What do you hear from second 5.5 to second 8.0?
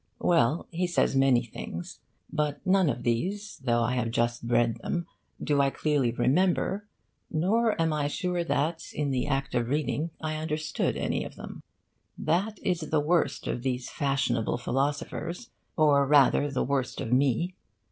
I clearly remember, nor am